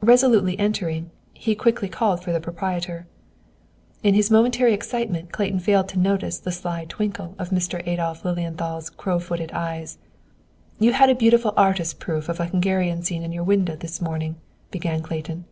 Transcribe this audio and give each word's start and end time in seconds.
Resolutely 0.00 0.58
entering, 0.58 1.10
he 1.34 1.54
quickly 1.54 1.86
called 1.90 2.24
for 2.24 2.32
the 2.32 2.40
proprietor. 2.40 3.06
In 4.02 4.14
his 4.14 4.30
momentary 4.30 4.72
excitement, 4.72 5.32
Clayton 5.32 5.58
failed 5.58 5.86
to 5.90 5.98
notice 5.98 6.38
the 6.38 6.50
sly 6.50 6.86
twinkle 6.88 7.34
of 7.38 7.50
Mr. 7.50 7.86
Adolph 7.86 8.24
Lilienthal's 8.24 8.88
crow 8.88 9.18
footed 9.18 9.52
eyes. 9.52 9.98
"You 10.78 10.94
had 10.94 11.10
a 11.10 11.14
beautiful 11.14 11.52
artist 11.58 12.00
proof 12.00 12.30
of 12.30 12.40
a 12.40 12.46
Hungarian 12.46 13.02
scene 13.02 13.22
in 13.22 13.32
your 13.32 13.44
window 13.44 13.76
this 13.76 14.00
morning," 14.00 14.36
began 14.70 15.02
Clayton. 15.02 15.44